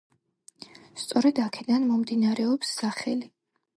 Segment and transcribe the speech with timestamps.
[1.01, 3.31] სწორედ აქედან მომდინარეობს სახელი.